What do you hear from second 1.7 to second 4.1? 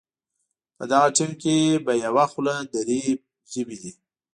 په یوه خوله درې ژبې دي.